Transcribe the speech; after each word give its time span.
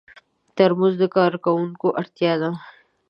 ترموز 0.55 0.93
د 1.01 1.03
کارکوونکو 1.15 1.87
اړتیا 2.01 2.33
ده. 2.41 2.51